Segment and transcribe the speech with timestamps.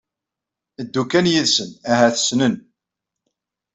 [0.85, 2.55] Ddu kan yid-sen ahat ssnen